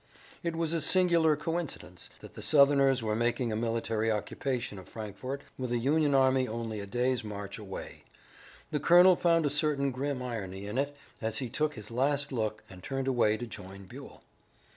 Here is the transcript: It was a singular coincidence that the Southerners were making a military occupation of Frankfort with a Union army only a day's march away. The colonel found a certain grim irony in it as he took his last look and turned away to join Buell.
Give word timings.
It 0.41 0.55
was 0.55 0.73
a 0.73 0.81
singular 0.81 1.35
coincidence 1.35 2.09
that 2.21 2.33
the 2.33 2.41
Southerners 2.41 3.03
were 3.03 3.15
making 3.15 3.51
a 3.51 3.55
military 3.55 4.09
occupation 4.09 4.79
of 4.79 4.89
Frankfort 4.89 5.43
with 5.59 5.71
a 5.71 5.77
Union 5.77 6.15
army 6.15 6.47
only 6.47 6.79
a 6.79 6.87
day's 6.87 7.23
march 7.23 7.59
away. 7.59 8.03
The 8.71 8.79
colonel 8.79 9.15
found 9.15 9.45
a 9.45 9.51
certain 9.51 9.91
grim 9.91 10.19
irony 10.23 10.65
in 10.65 10.79
it 10.79 10.97
as 11.21 11.37
he 11.37 11.49
took 11.51 11.75
his 11.75 11.91
last 11.91 12.31
look 12.31 12.63
and 12.67 12.81
turned 12.81 13.07
away 13.07 13.37
to 13.37 13.45
join 13.45 13.85
Buell. 13.85 14.23